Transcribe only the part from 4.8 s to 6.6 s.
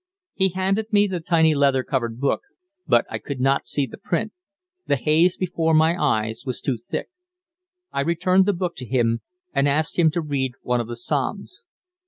the haze before my eyes was